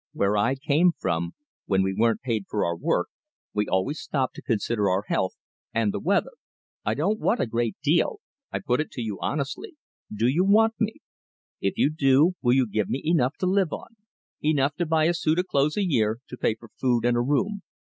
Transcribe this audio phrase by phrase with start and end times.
[0.13, 1.35] "Where I came from,
[1.67, 3.09] when we weren't paid for our work
[3.53, 5.33] we always stopped to consider our health
[5.75, 6.31] and the weather.
[6.83, 8.19] I don't want a great deal.
[8.51, 9.75] I put it to you honestly.
[10.11, 10.95] Do you want me?
[11.59, 13.95] If you do, will you give me enough to live on
[14.43, 17.21] enough to buy a suit of clothes a year, to pay for food and a
[17.21, 17.61] room?